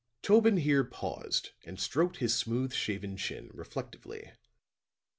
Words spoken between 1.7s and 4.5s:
stroked his smooth shaven chin, reflectively.